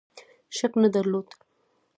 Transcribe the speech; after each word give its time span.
شک 0.57 0.73
نه 0.83 0.89
درلود. 0.95 1.27